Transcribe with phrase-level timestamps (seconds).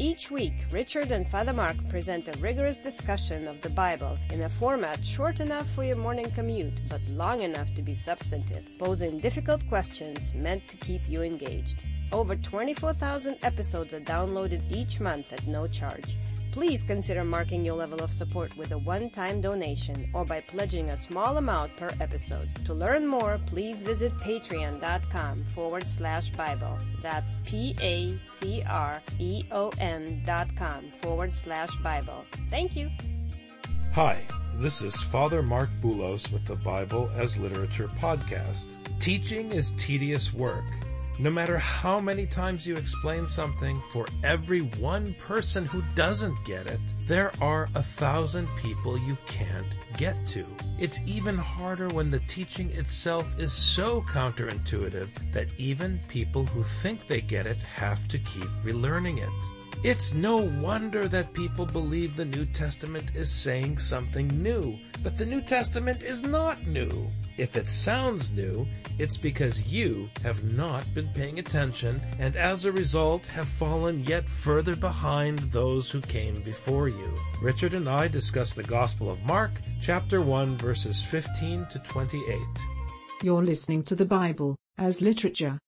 [0.00, 4.48] Each week, Richard and Father Mark present a rigorous discussion of the Bible in a
[4.48, 9.64] format short enough for your morning commute, but long enough to be substantive, posing difficult
[9.68, 11.84] questions meant to keep you engaged.
[12.10, 16.16] Over 24,000 episodes are downloaded each month at no charge.
[16.54, 20.96] Please consider marking your level of support with a one-time donation or by pledging a
[20.96, 22.48] small amount per episode.
[22.66, 26.78] To learn more, please visit patreon.com forward slash Bible.
[27.02, 28.22] That's P-A-T-R-E-O-N
[30.24, 32.24] dot com forward slash Bible.
[32.50, 32.88] Thank you.
[33.92, 34.22] Hi,
[34.60, 38.66] this is Father Mark Boulos with the Bible as Literature podcast.
[39.00, 40.66] Teaching is tedious work.
[41.20, 46.66] No matter how many times you explain something, for every one person who doesn't get
[46.66, 50.44] it, there are a thousand people you can't get to.
[50.78, 57.06] It's even harder when the teaching itself is so counterintuitive that even people who think
[57.06, 59.53] they get it have to keep relearning it.
[59.84, 65.26] It's no wonder that people believe the New Testament is saying something new, but the
[65.26, 67.06] New Testament is not new.
[67.36, 68.66] If it sounds new,
[68.98, 74.26] it's because you have not been paying attention and as a result have fallen yet
[74.26, 77.18] further behind those who came before you.
[77.42, 79.50] Richard and I discuss the Gospel of Mark,
[79.82, 82.38] chapter 1, verses 15 to 28.
[83.22, 85.58] You're listening to the Bible as literature.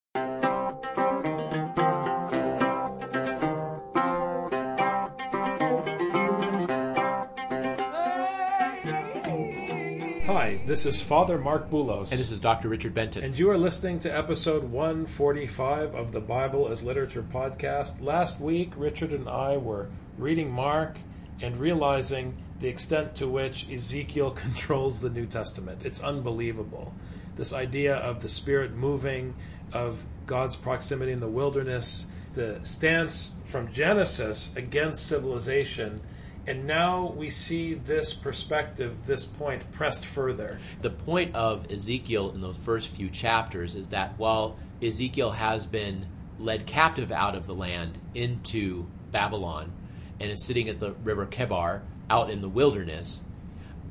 [10.67, 12.11] This is Father Mark Boulos.
[12.11, 12.69] And this is Dr.
[12.69, 13.22] Richard Benton.
[13.22, 18.03] And you are listening to episode 145 of the Bible as Literature podcast.
[18.03, 19.86] Last week, Richard and I were
[20.19, 20.98] reading Mark
[21.41, 25.83] and realizing the extent to which Ezekiel controls the New Testament.
[25.84, 26.92] It's unbelievable.
[27.36, 29.36] This idea of the Spirit moving,
[29.73, 36.01] of God's proximity in the wilderness, the stance from Genesis against civilization.
[36.48, 40.61] And now we see this perspective, this point pressed further.
[40.80, 46.06] The point of Ezekiel in those first few chapters is that while Ezekiel has been
[46.39, 49.73] led captive out of the land into Babylon
[50.20, 53.23] and is sitting at the river Kebar out in the wilderness,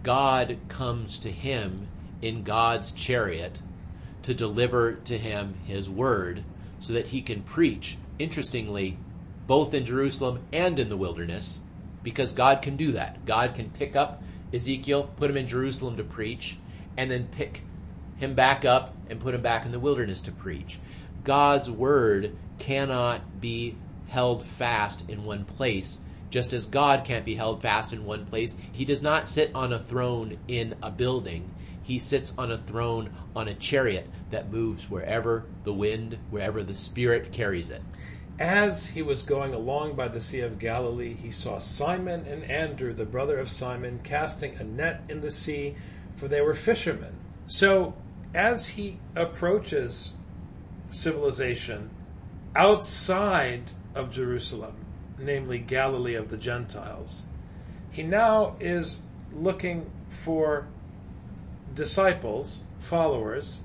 [0.02, 1.90] God comes to him
[2.22, 3.60] in God's chariot
[4.22, 6.46] to deliver to him his word
[6.80, 8.98] so that he can preach, interestingly,
[9.46, 11.60] both in Jerusalem and in the wilderness
[12.06, 13.26] because God can do that.
[13.26, 14.22] God can pick up
[14.54, 16.58] Ezekiel, put him in Jerusalem to preach,
[16.96, 17.64] and then pick
[18.18, 20.80] him back up and put him back in the wilderness to preach.
[21.24, 23.76] God's word cannot be
[24.08, 26.00] held fast in one place,
[26.30, 28.56] just as God can't be held fast in one place.
[28.72, 31.50] He does not sit on a throne in a building.
[31.82, 36.76] He sits on a throne on a chariot that moves wherever the wind, wherever the
[36.76, 37.82] Spirit carries it.
[38.38, 42.92] As he was going along by the Sea of Galilee, he saw Simon and Andrew,
[42.92, 45.76] the brother of Simon, casting a net in the sea,
[46.16, 47.16] for they were fishermen.
[47.48, 47.94] So,
[48.34, 50.12] as he approaches
[50.90, 51.92] civilization
[52.58, 54.76] outside of Jerusalem,
[55.18, 57.28] namely Galilee of the Gentiles,
[57.90, 59.02] he now is
[59.34, 60.68] looking for
[61.74, 63.62] disciples, followers,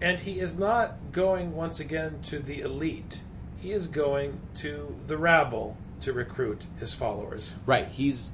[0.00, 3.22] and he is not going once again to the elite
[3.60, 7.54] he is going to the rabble to recruit his followers.
[7.66, 7.88] Right.
[7.88, 8.30] He's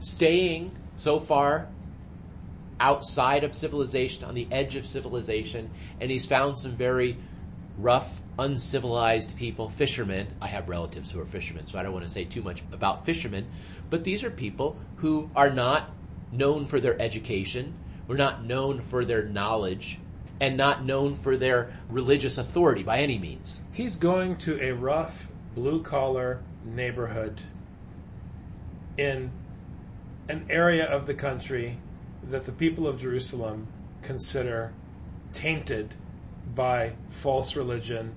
[0.00, 1.68] staying so far
[2.78, 5.70] outside of civilization, on the edge of civilization,
[6.00, 7.16] and he's found some very
[7.78, 10.26] rough, uncivilized people, fishermen.
[10.42, 13.06] I have relatives who are fishermen, so I don't want to say too much about
[13.06, 13.46] fishermen,
[13.88, 15.90] but these are people who are not
[16.32, 17.74] known for their education,
[18.08, 19.98] were not known for their knowledge,
[20.40, 23.60] and not known for their religious authority by any means.
[23.72, 27.40] He's going to a rough, blue collar neighborhood
[28.96, 29.30] in
[30.28, 31.78] an area of the country
[32.22, 33.68] that the people of Jerusalem
[34.02, 34.72] consider
[35.32, 35.94] tainted
[36.54, 38.14] by false religion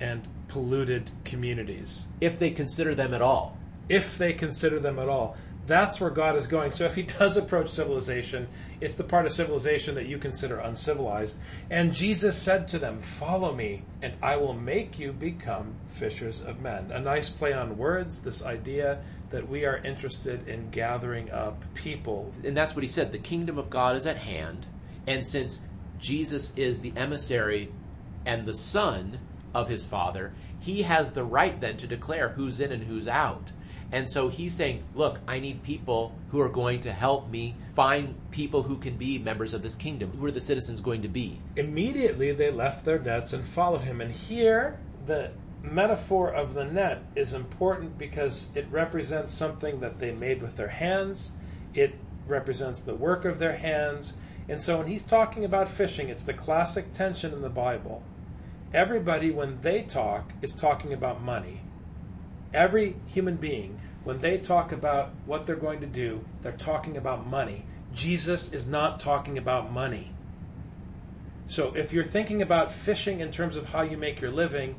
[0.00, 2.06] and polluted communities.
[2.20, 3.58] If they consider them at all.
[3.88, 5.36] If they consider them at all
[5.68, 6.72] that's where God is going.
[6.72, 8.48] So if he does approach civilization,
[8.80, 11.38] it's the part of civilization that you consider uncivilized.
[11.70, 16.60] And Jesus said to them, Follow me, and I will make you become fishers of
[16.60, 16.90] men.
[16.90, 19.00] A nice play on words, this idea
[19.30, 22.32] that we are interested in gathering up people.
[22.42, 24.66] And that's what he said the kingdom of God is at hand.
[25.06, 25.60] And since
[25.98, 27.70] Jesus is the emissary
[28.24, 29.18] and the son
[29.54, 33.52] of his father, he has the right then to declare who's in and who's out.
[33.90, 38.14] And so he's saying, look, I need people who are going to help me find
[38.30, 40.12] people who can be members of this kingdom.
[40.18, 41.40] Who are the citizens going to be?
[41.56, 44.00] Immediately they left their nets and followed him.
[44.00, 45.30] And here, the
[45.62, 50.68] metaphor of the net is important because it represents something that they made with their
[50.68, 51.32] hands.
[51.74, 51.94] It
[52.26, 54.12] represents the work of their hands.
[54.50, 58.02] And so when he's talking about fishing, it's the classic tension in the Bible.
[58.72, 61.62] Everybody, when they talk, is talking about money.
[62.54, 67.26] Every human being, when they talk about what they're going to do, they're talking about
[67.26, 67.66] money.
[67.92, 70.12] Jesus is not talking about money.
[71.46, 74.76] So if you're thinking about fishing in terms of how you make your living,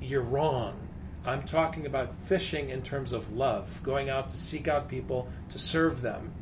[0.00, 0.88] you're wrong.
[1.24, 5.58] I'm talking about fishing in terms of love, going out to seek out people, to
[5.58, 6.32] serve them,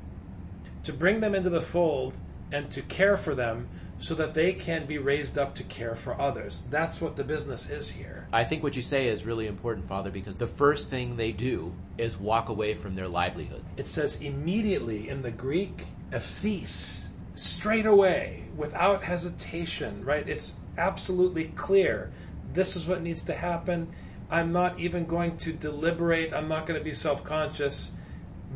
[0.84, 2.18] to bring them into the fold,
[2.52, 3.68] and to care for them
[4.00, 6.64] so that they can be raised up to care for others.
[6.70, 8.26] That's what the business is here.
[8.32, 11.74] I think what you say is really important, Father, because the first thing they do
[11.98, 13.62] is walk away from their livelihood.
[13.76, 20.26] It says immediately in the Greek, ephes, straight away, without hesitation, right?
[20.26, 22.10] It's absolutely clear
[22.54, 23.92] this is what needs to happen.
[24.30, 26.32] I'm not even going to deliberate.
[26.32, 27.92] I'm not going to be self conscious.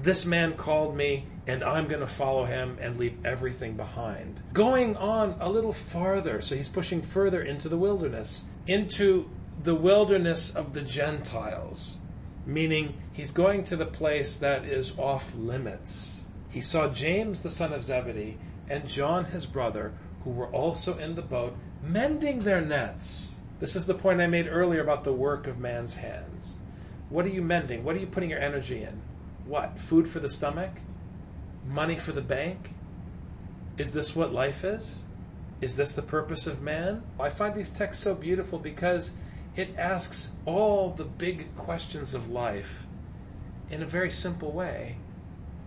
[0.01, 4.41] This man called me, and I'm going to follow him and leave everything behind.
[4.53, 9.29] Going on a little farther, so he's pushing further into the wilderness, into
[9.63, 11.99] the wilderness of the Gentiles,
[12.47, 16.23] meaning he's going to the place that is off limits.
[16.51, 18.39] He saw James, the son of Zebedee,
[18.69, 19.93] and John, his brother,
[20.23, 23.35] who were also in the boat, mending their nets.
[23.61, 26.59] This is the point I made earlier about the work of man's hands.
[27.11, 27.85] What are you mending?
[27.85, 29.03] What are you putting your energy in?
[29.47, 29.79] What?
[29.79, 30.71] Food for the stomach?
[31.67, 32.71] Money for the bank?
[33.79, 35.05] Is this what life is?
[35.61, 37.03] Is this the purpose of man?
[37.19, 39.13] I find these texts so beautiful because
[39.57, 42.87] it asks all the big questions of life
[43.71, 44.97] in a very simple way.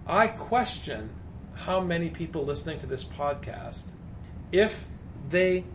[0.06, 1.10] I question
[1.56, 3.92] how many people listening to this podcast,
[4.52, 4.88] if
[5.30, 5.66] they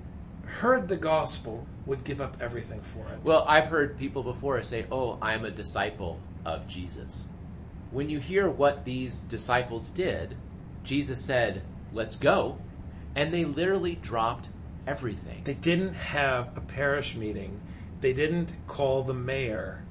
[0.44, 3.18] heard the gospel, would give up everything for it.
[3.24, 7.26] Well, I've heard people before say, Oh, I'm a disciple of Jesus.
[7.92, 10.36] When you hear what these disciples did,
[10.82, 11.62] Jesus said,
[11.92, 12.58] Let's go.
[13.14, 14.48] And they literally dropped
[14.86, 15.42] everything.
[15.44, 17.60] They didn't have a parish meeting,
[18.00, 19.84] they didn't call the mayor.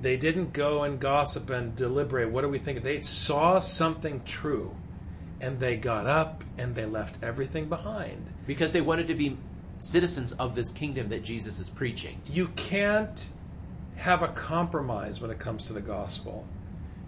[0.00, 2.32] They didn't go and gossip and deliberate.
[2.32, 2.82] What do we think?
[2.82, 4.76] They saw something true
[5.40, 8.26] and they got up and they left everything behind.
[8.44, 9.36] Because they wanted to be
[9.80, 12.20] citizens of this kingdom that Jesus is preaching.
[12.26, 13.28] You can't
[13.96, 16.46] have a compromise when it comes to the gospel.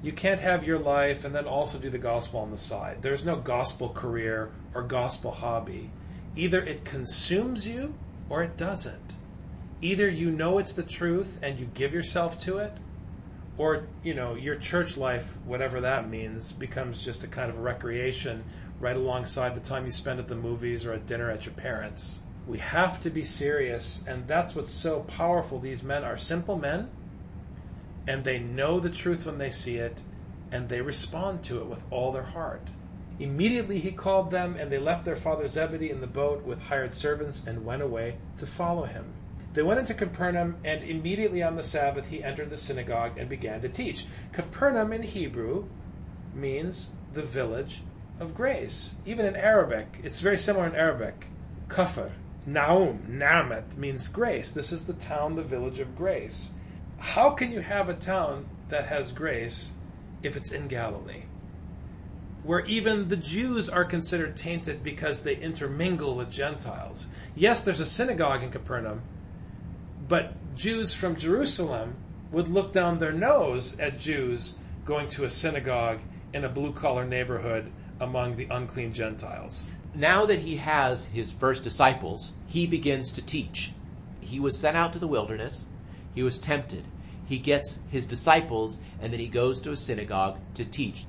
[0.04, 3.00] You can't have your life and then also do the gospel on the side.
[3.00, 5.90] There's no gospel career or gospel hobby.
[6.36, 7.94] Either it consumes you
[8.28, 9.14] or it doesn't.
[9.80, 12.74] Either you know it's the truth and you give yourself to it,
[13.56, 18.44] or you know your church life, whatever that means, becomes just a kind of recreation
[18.80, 22.20] right alongside the time you spend at the movies or at dinner at your parents.
[22.46, 25.60] We have to be serious, and that's what's so powerful.
[25.60, 26.90] These men are simple men,
[28.06, 30.02] and they know the truth when they see it,
[30.50, 32.72] and they respond to it with all their heart.
[33.18, 36.92] Immediately he called them, and they left their father Zebedee in the boat with hired
[36.92, 39.14] servants and went away to follow him.
[39.52, 43.60] They went into Capernaum, and immediately on the Sabbath he entered the synagogue and began
[43.62, 44.06] to teach.
[44.32, 45.66] Capernaum in Hebrew
[46.34, 47.82] means the village
[48.18, 48.94] of grace.
[49.06, 51.28] Even in Arabic, it's very similar in Arabic.
[51.68, 52.10] Kafr,
[52.48, 54.50] Naum, Namet means grace.
[54.50, 56.50] This is the town, the village of grace.
[57.04, 59.72] How can you have a town that has grace
[60.22, 61.24] if it's in Galilee?
[62.42, 67.06] Where even the Jews are considered tainted because they intermingle with Gentiles.
[67.36, 69.02] Yes, there's a synagogue in Capernaum,
[70.08, 71.94] but Jews from Jerusalem
[72.32, 76.00] would look down their nose at Jews going to a synagogue
[76.32, 81.62] in a blue collar neighborhood among the unclean Gentiles now that he has his first
[81.62, 83.72] disciples, he begins to teach.
[84.20, 85.68] He was sent out to the wilderness,
[86.14, 86.84] he was tempted.
[87.26, 91.06] He gets his disciples, and then he goes to a synagogue to teach.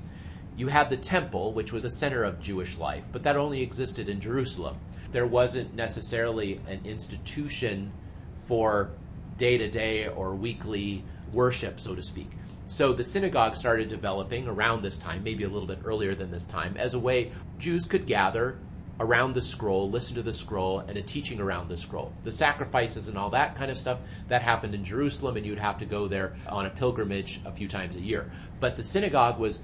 [0.56, 4.08] You have the temple, which was the center of Jewish life, but that only existed
[4.08, 4.78] in Jerusalem.
[5.10, 7.92] There wasn't necessarily an institution
[8.36, 8.90] for
[9.36, 12.30] day to day or weekly worship, so to speak.
[12.68, 16.46] So the synagogue started developing around this time, maybe a little bit earlier than this
[16.46, 18.58] time, as a way Jews could gather
[18.98, 22.12] around the scroll, listen to the scroll, and a teaching around the scroll.
[22.24, 23.98] The sacrifices and all that kind of stuff,
[24.28, 27.68] that happened in Jerusalem, and you'd have to go there on a pilgrimage a few
[27.68, 28.30] times a year.
[28.58, 29.60] But the synagogue was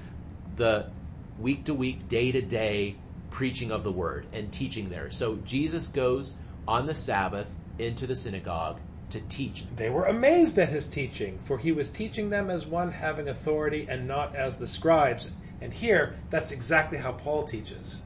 [0.56, 0.90] the
[1.38, 2.96] week to week, day to day
[3.30, 5.10] preaching of the word and teaching there.
[5.10, 6.36] So Jesus goes
[6.68, 7.48] on the Sabbath
[7.78, 8.78] into the synagogue
[9.10, 9.64] to teach.
[9.76, 13.86] They were amazed at his teaching, for he was teaching them as one having authority
[13.88, 15.30] and not as the scribes.
[15.60, 18.02] And here, that's exactly how Paul teaches.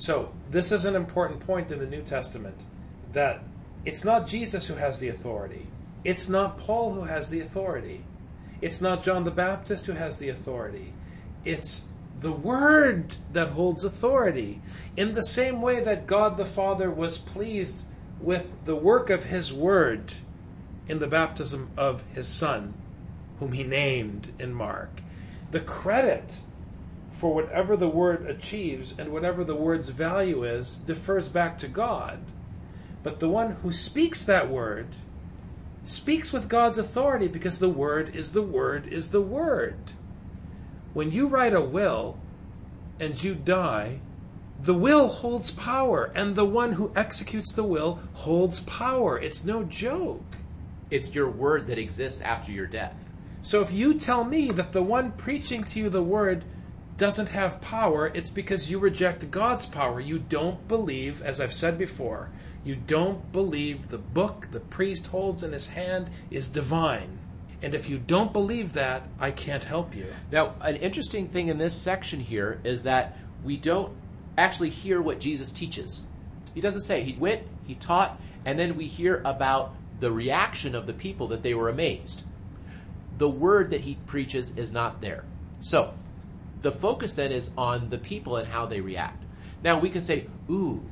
[0.00, 2.56] So, this is an important point in the New Testament
[3.12, 3.42] that
[3.84, 5.66] it's not Jesus who has the authority.
[6.04, 8.06] It's not Paul who has the authority.
[8.62, 10.94] It's not John the Baptist who has the authority.
[11.44, 11.84] It's
[12.18, 14.62] the Word that holds authority.
[14.96, 17.82] In the same way that God the Father was pleased
[18.22, 20.14] with the work of His Word
[20.88, 22.72] in the baptism of His Son,
[23.38, 25.02] whom He named in Mark.
[25.50, 26.40] The credit
[27.20, 32.18] for whatever the Word achieves and whatever the Word's value is defers back to God.
[33.02, 34.86] But the one who speaks that Word
[35.84, 39.92] speaks with God's authority because the Word is the Word is the Word.
[40.94, 42.18] When you write a will
[42.98, 44.00] and you die,
[44.62, 49.18] the will holds power, and the one who executes the will holds power.
[49.18, 50.36] It's no joke.
[50.90, 53.04] It's your word that exists after your death.
[53.42, 56.44] So if you tell me that the one preaching to you the word
[57.00, 60.00] doesn't have power, it's because you reject God's power.
[60.00, 62.30] You don't believe, as I've said before,
[62.62, 67.18] you don't believe the book the priest holds in his hand is divine.
[67.62, 70.08] And if you don't believe that, I can't help you.
[70.30, 73.94] Now, an interesting thing in this section here is that we don't
[74.36, 76.02] actually hear what Jesus teaches.
[76.52, 77.02] He doesn't say.
[77.02, 81.42] He went, he taught, and then we hear about the reaction of the people that
[81.42, 82.24] they were amazed.
[83.16, 85.24] The word that he preaches is not there.
[85.62, 85.94] So,
[86.60, 89.24] the focus then is on the people and how they react.
[89.62, 90.82] Now, we can say, ooh,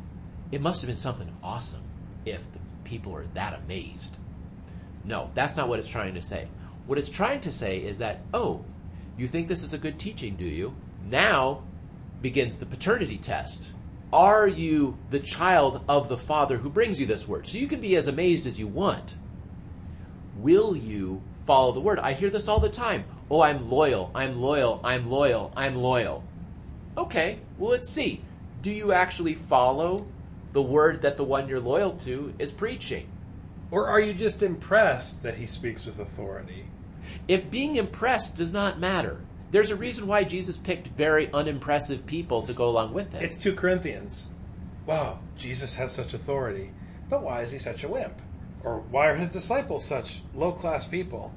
[0.52, 1.82] it must have been something awesome
[2.25, 4.16] if the people are that amazed.
[5.04, 6.48] No, that's not what it's trying to say.
[6.87, 8.64] What it's trying to say is that, oh,
[9.16, 10.75] you think this is a good teaching, do you?
[11.10, 11.64] Now
[12.22, 13.75] begins the paternity test.
[14.12, 17.46] Are you the child of the Father who brings you this word?
[17.46, 19.16] So you can be as amazed as you want.
[20.37, 21.98] Will you follow the word?
[21.98, 23.04] I hear this all the time.
[23.30, 26.25] Oh, I'm loyal, I'm loyal, I'm loyal, I'm loyal.
[26.97, 28.23] Okay, well, let's see.
[28.62, 30.06] Do you actually follow
[30.52, 33.08] the word that the one you're loyal to is preaching?
[33.70, 36.68] Or are you just impressed that he speaks with authority?
[37.28, 39.20] If being impressed does not matter,
[39.50, 43.23] there's a reason why Jesus picked very unimpressive people to go along with him.
[43.23, 44.28] It's 2 Corinthians.
[44.87, 46.73] Wow, Jesus has such authority.
[47.08, 48.20] But why is he such a wimp?
[48.64, 51.35] Or why are his disciples such low class people?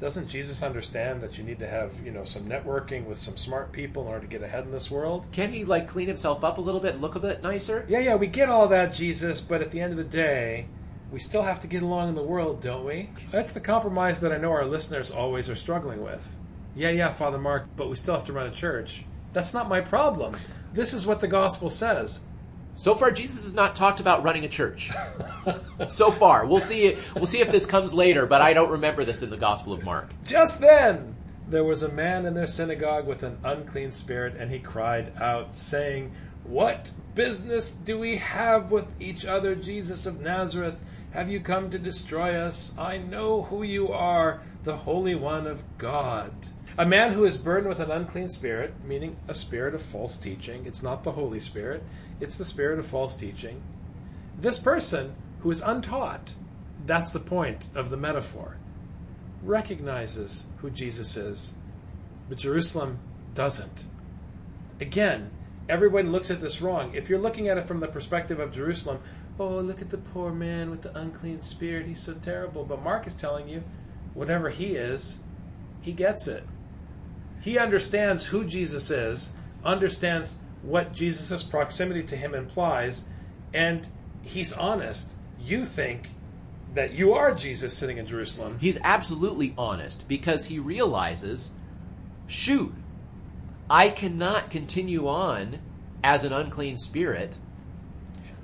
[0.00, 3.72] Doesn't Jesus understand that you need to have, you know, some networking with some smart
[3.72, 5.28] people in order to get ahead in this world?
[5.30, 7.86] Can he like clean himself up a little bit, look a bit nicer?
[7.88, 10.66] Yeah, yeah, we get all that, Jesus, but at the end of the day,
[11.12, 13.10] we still have to get along in the world, don't we?
[13.30, 16.36] That's the compromise that I know our listeners always are struggling with.
[16.74, 19.04] Yeah, yeah, Father Mark, but we still have to run a church.
[19.32, 20.36] That's not my problem.
[20.72, 22.20] This is what the gospel says.
[22.76, 24.90] So far, Jesus has not talked about running a church.
[25.88, 26.96] so far, we'll see.
[27.14, 29.84] We'll see if this comes later, but I don't remember this in the Gospel of
[29.84, 30.10] Mark.
[30.24, 31.14] Just then,
[31.48, 35.54] there was a man in their synagogue with an unclean spirit, and he cried out,
[35.54, 36.12] saying,
[36.42, 40.80] "What business do we have with each other, Jesus of Nazareth?
[41.12, 42.72] Have you come to destroy us?
[42.76, 46.32] I know who you are, the Holy One of God."
[46.76, 50.66] A man who is burdened with an unclean spirit, meaning a spirit of false teaching,
[50.66, 51.84] it's not the Holy Spirit,
[52.20, 53.62] it's the spirit of false teaching.
[54.40, 56.34] This person who is untaught,
[56.84, 58.56] that's the point of the metaphor,
[59.44, 61.54] recognizes who Jesus is,
[62.28, 62.98] but Jerusalem
[63.34, 63.86] doesn't.
[64.80, 65.30] Again,
[65.68, 66.92] everybody looks at this wrong.
[66.92, 68.98] If you're looking at it from the perspective of Jerusalem,
[69.38, 72.64] oh, look at the poor man with the unclean spirit, he's so terrible.
[72.64, 73.62] But Mark is telling you,
[74.12, 75.20] whatever he is,
[75.80, 76.42] he gets it.
[77.44, 79.30] He understands who Jesus is,
[79.62, 83.04] understands what Jesus' proximity to him implies,
[83.52, 83.86] and
[84.22, 85.14] he's honest.
[85.38, 86.08] You think
[86.72, 88.56] that you are Jesus sitting in Jerusalem.
[88.62, 91.50] He's absolutely honest because he realizes,
[92.26, 92.72] shoot,
[93.68, 95.58] I cannot continue on
[96.02, 97.36] as an unclean spirit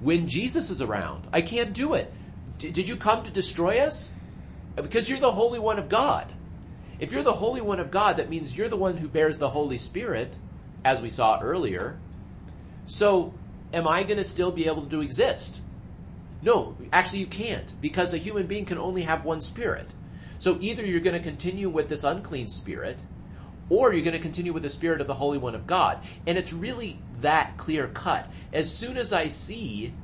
[0.01, 1.27] when Jesus is around.
[1.33, 2.13] I can't do it.
[2.59, 4.13] D- did you come to destroy us?
[4.77, 6.31] Because you're the Holy One of God.
[7.01, 9.49] If you're the Holy One of God, that means you're the one who bears the
[9.49, 10.37] Holy Spirit,
[10.85, 11.99] as we saw earlier.
[12.85, 13.33] So,
[13.73, 15.63] am I going to still be able to exist?
[16.43, 19.87] No, actually, you can't, because a human being can only have one spirit.
[20.39, 22.99] So, either you're going to continue with this unclean spirit,
[23.71, 26.01] or you're going to continue with the spirit of the Holy One of God.
[26.27, 28.31] And it's really that clear cut.
[28.53, 29.95] As soon as I see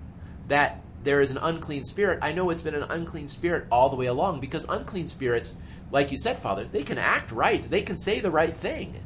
[0.48, 3.96] that there is an unclean spirit, I know it's been an unclean spirit all the
[3.96, 5.56] way along, because unclean spirits
[5.90, 7.68] like you said, Father, they can act right.
[7.68, 9.00] They can say the right thing.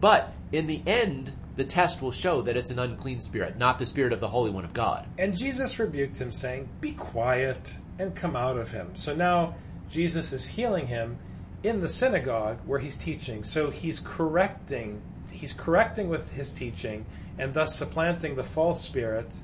[0.00, 3.86] But in the end, the test will show that it's an unclean spirit, not the
[3.86, 5.06] spirit of the Holy One of God.
[5.18, 8.90] And Jesus rebuked him, saying, Be quiet and come out of him.
[8.94, 9.54] So now
[9.88, 11.18] Jesus is healing him
[11.62, 13.42] in the synagogue where he's teaching.
[13.42, 15.00] So he's correcting,
[15.30, 17.06] he's correcting with his teaching
[17.38, 19.34] and thus supplanting the false spirit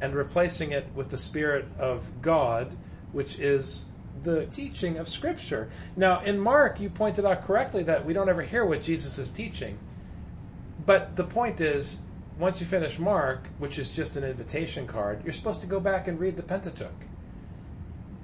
[0.00, 2.76] and replacing it with the spirit of God,
[3.12, 3.84] which is
[4.22, 5.68] the teaching of Scripture.
[5.96, 9.30] Now, in Mark, you pointed out correctly that we don't ever hear what Jesus is
[9.30, 9.78] teaching.
[10.84, 11.98] But the point is,
[12.38, 16.08] once you finish Mark, which is just an invitation card, you're supposed to go back
[16.08, 17.06] and read the Pentateuch.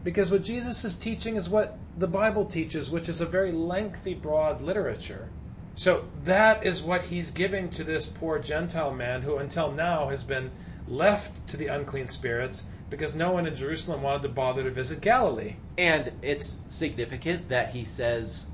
[0.02, 4.14] Because what Jesus is teaching is what the Bible teaches, which is a very lengthy,
[4.14, 5.28] broad literature.
[5.74, 10.22] So that is what he's giving to this poor Gentile man who, until now, has
[10.22, 10.50] been
[10.88, 15.00] left to the unclean spirits because no one in Jerusalem wanted to bother to visit
[15.00, 15.56] Galilee.
[15.76, 18.46] And it's significant that he says,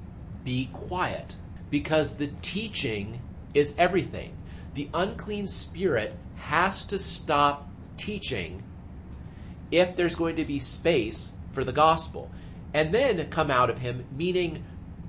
[0.44, 1.36] be quiet,
[1.70, 3.20] because the teaching
[3.54, 4.36] is everything.
[4.74, 8.62] The unclean spirit has to stop teaching
[9.70, 12.30] if there's going to be space for the gospel.
[12.74, 14.64] And then come out of him, meaning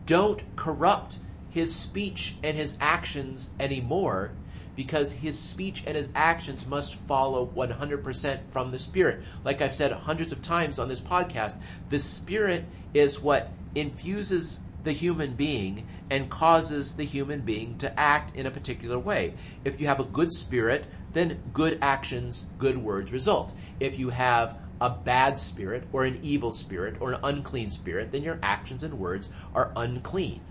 [0.06, 4.32] don't corrupt his speech and his actions anymore
[4.76, 9.22] because his speech and his actions must follow 100% from the Spirit.
[9.44, 11.58] Like I've said hundreds of times on this podcast,
[11.90, 18.36] the Spirit is what infuses the human being and causes the human being to act
[18.36, 19.34] in a particular way.
[19.64, 23.54] If you have a good spirit, then good actions, good words result.
[23.80, 28.24] If you have a bad spirit or an evil spirit or an unclean spirit, then
[28.24, 30.42] your actions and words are unclean.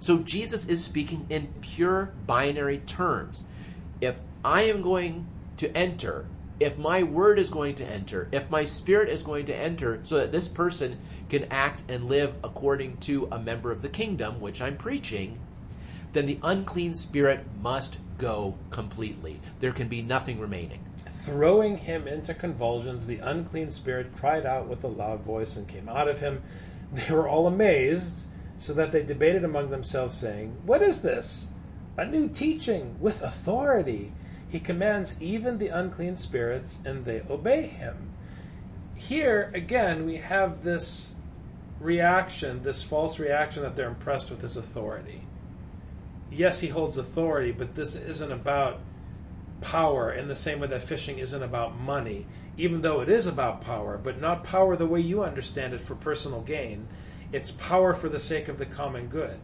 [0.00, 3.44] So Jesus is speaking in pure binary terms.
[4.00, 5.26] If I am going
[5.58, 6.26] to enter,
[6.58, 10.16] if my word is going to enter, if my spirit is going to enter, so
[10.16, 14.62] that this person can act and live according to a member of the kingdom, which
[14.62, 15.38] I'm preaching,
[16.12, 19.38] then the unclean spirit must go completely.
[19.60, 20.84] There can be nothing remaining.
[21.24, 25.90] Throwing him into convulsions, the unclean spirit cried out with a loud voice and came
[25.90, 26.42] out of him.
[26.92, 28.24] They were all amazed
[28.60, 31.48] so that they debated among themselves, saying, What is this?
[31.96, 34.12] A new teaching with authority.
[34.50, 38.10] He commands even the unclean spirits, and they obey him.
[38.94, 41.14] Here, again, we have this
[41.80, 45.22] reaction, this false reaction that they're impressed with his authority.
[46.30, 48.80] Yes, he holds authority, but this isn't about
[49.62, 52.26] power in the same way that fishing isn't about money,
[52.58, 55.94] even though it is about power, but not power the way you understand it for
[55.94, 56.86] personal gain
[57.32, 59.40] it's power for the sake of the common good.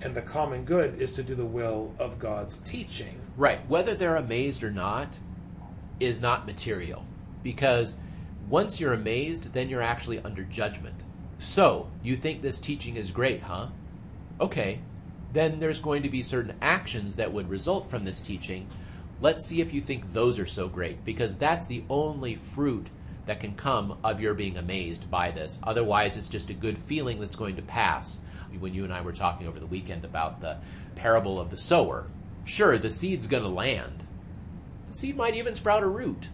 [0.00, 3.20] And the common good is to do the will of God's teaching.
[3.36, 3.60] Right.
[3.68, 5.18] Whether they're amazed or not
[5.98, 7.04] is not material.
[7.42, 7.98] Because
[8.48, 11.04] once you're amazed, then you're actually under judgment.
[11.38, 13.68] So, you think this teaching is great, huh?
[14.40, 14.80] Okay.
[15.32, 18.68] Then there's going to be certain actions that would result from this teaching.
[19.20, 22.88] Let's see if you think those are so great, because that's the only fruit
[23.28, 25.60] that can come of your being amazed by this.
[25.62, 28.22] Otherwise, it's just a good feeling that's going to pass.
[28.58, 30.56] When you and I were talking over the weekend about the
[30.94, 32.06] parable of the sower,
[32.46, 34.06] sure, the seed's going to land.
[34.86, 36.30] The seed might even sprout a root,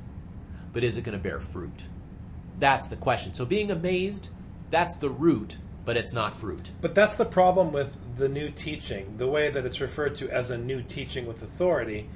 [0.73, 1.87] but is it going to bear fruit?
[2.61, 3.35] That's the question.
[3.35, 4.29] So being amazed,
[4.71, 6.71] that's the root, but it's not fruit.
[6.81, 10.53] But that's the problem with the new teaching, the way that it's referred to as
[10.53, 12.09] a new teaching with authority.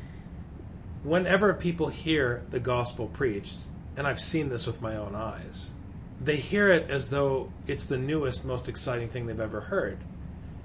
[1.02, 3.66] Whenever people hear the gospel preached,
[3.98, 5.72] and I've seen this with my own eyes,
[6.20, 9.98] they hear it as though it's the newest, most exciting thing they've ever heard.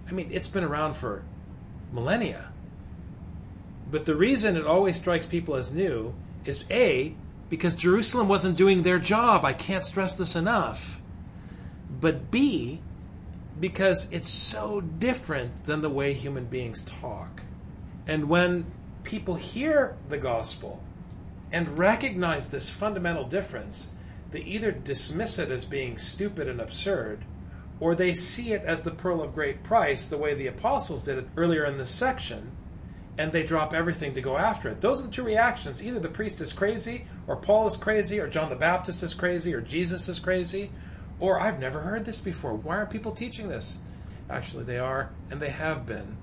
[0.08, 1.24] I mean, it's been around for
[1.91, 2.52] millennia.
[3.89, 6.13] But the reason it always strikes people as new
[6.46, 7.15] is A,
[7.50, 9.46] because Jerusalem wasn't doing their job.
[9.46, 11.02] I can't stress this enough.
[12.00, 12.82] But B,
[13.60, 17.41] because it's so different than the way human beings talk.
[18.08, 18.65] And when
[19.04, 20.84] people hear the gospel,
[21.54, 23.89] and recognize this fundamental difference,
[24.32, 27.24] they either dismiss it as being stupid and absurd,
[27.80, 31.20] or they see it as the pearl of great price, the way the apostles did
[31.20, 32.52] it earlier in this section,
[33.20, 34.82] and they drop everything to go after it.
[34.82, 35.84] Those are the two reactions.
[35.84, 39.54] Either the priest is crazy, or Paul is crazy, or John the Baptist is crazy,
[39.54, 40.72] or Jesus is crazy,
[41.20, 42.56] or I've never heard this before.
[42.56, 43.78] Why aren't people teaching this?
[44.28, 46.18] Actually, they are, and they have been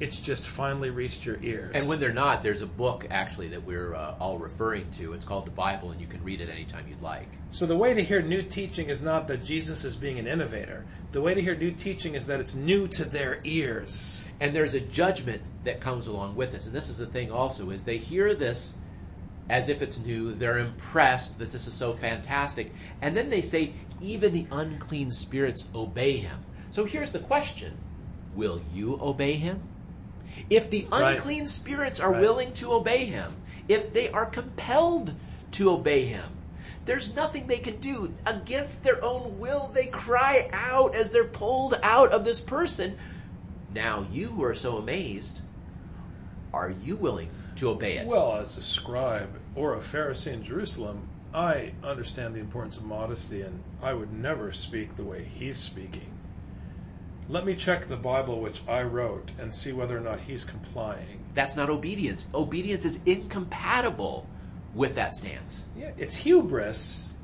[0.00, 1.72] it's just finally reached your ears.
[1.74, 5.12] And when they're not, there's a book actually that we're uh, all referring to.
[5.12, 7.28] It's called the Bible, and you can read it anytime you'd like.
[7.50, 10.86] So the way to hear new teaching is not that Jesus is being an innovator.
[11.12, 14.24] The way to hear new teaching is that it's new to their ears.
[14.40, 16.64] And there's a judgment that comes along with this.
[16.66, 18.72] And this is the thing also is they hear this
[19.50, 20.32] as if it's new.
[20.32, 22.72] They're impressed that this is so fantastic.
[23.02, 26.42] And then they say, even the unclean spirits obey him.
[26.70, 27.76] So here's the question
[28.34, 29.60] Will you obey him?
[30.48, 31.48] If the unclean right.
[31.48, 32.20] spirits are right.
[32.20, 33.34] willing to obey him,
[33.68, 35.14] if they are compelled
[35.52, 36.30] to obey him,
[36.84, 38.14] there's nothing they can do.
[38.26, 42.96] Against their own will, they cry out as they're pulled out of this person.
[43.72, 45.40] Now, you who are so amazed,
[46.52, 48.06] are you willing to obey it?
[48.06, 53.42] Well, as a scribe or a Pharisee in Jerusalem, I understand the importance of modesty,
[53.42, 56.10] and I would never speak the way he's speaking.
[57.28, 61.24] Let me check the Bible which I wrote and see whether or not he's complying.
[61.34, 62.26] That's not obedience.
[62.34, 64.26] Obedience is incompatible
[64.74, 65.66] with that stance.
[65.76, 67.14] Yeah, it's hubris.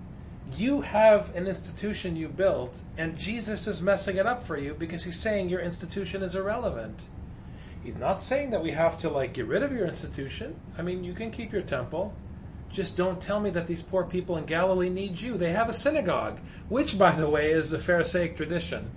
[0.54, 5.02] You have an institution you built, and Jesus is messing it up for you because
[5.02, 7.06] he's saying your institution is irrelevant.
[7.82, 10.58] He's not saying that we have to like get rid of your institution.
[10.78, 12.14] I mean, you can keep your temple.
[12.70, 15.36] Just don't tell me that these poor people in Galilee need you.
[15.36, 18.90] They have a synagogue, which, by the way, is a Pharisaic tradition.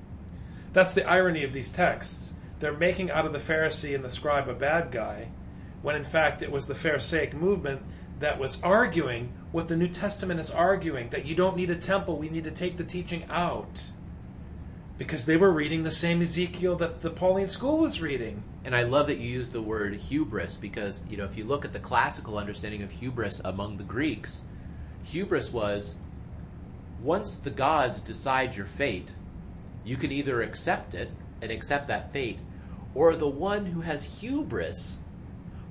[0.74, 2.34] That's the irony of these texts.
[2.60, 5.30] They're making out of the Pharisee and the scribe a bad guy,
[5.82, 7.82] when in fact it was the Pharisaic movement
[8.20, 12.18] that was arguing what the New Testament is arguing that you don't need a temple,
[12.18, 13.90] we need to take the teaching out.
[14.98, 18.44] Because they were reading the same Ezekiel that the Pauline school was reading.
[18.66, 21.64] And I love that you use the word hubris because, you know, if you look
[21.64, 24.42] at the classical understanding of hubris among the Greeks,
[25.04, 25.96] hubris was
[27.02, 29.16] once the gods decide your fate,
[29.84, 31.12] you can either accept it
[31.42, 32.40] and accept that fate,
[32.94, 35.00] or the one who has hubris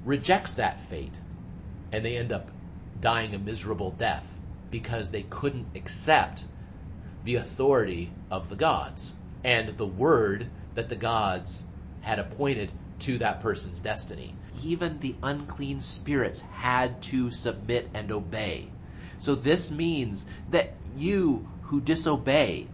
[0.04, 1.20] rejects that fate
[1.92, 2.50] and they end up
[3.00, 4.38] dying a miserable death
[4.70, 6.44] because they couldn't accept
[7.24, 11.64] the authority of the gods and the word that the gods
[12.00, 14.34] had appointed to that person's destiny.
[14.62, 18.68] Even the unclean spirits had to submit and obey.
[19.18, 22.68] So this means that you who disobey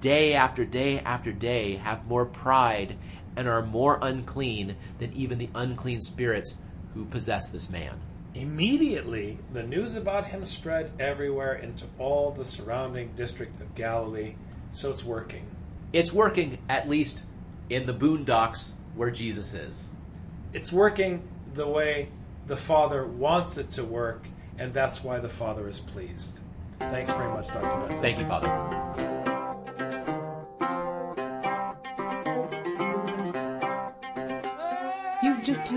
[0.00, 2.96] day after day after day have more pride
[3.36, 6.56] and are more unclean than even the unclean spirits
[6.94, 8.00] who possess this man.
[8.34, 14.34] Immediately, the news about him spread everywhere into all the surrounding district of Galilee,
[14.72, 15.46] so it's working.
[15.92, 17.24] It's working, at least
[17.70, 19.88] in the boondocks where Jesus is.
[20.52, 22.10] It's working the way
[22.46, 24.26] the Father wants it to work,
[24.58, 26.40] and that's why the Father is pleased.
[26.78, 27.88] Thanks very much, Dr.
[27.88, 27.98] Ben.
[28.00, 29.17] Thank you, Father.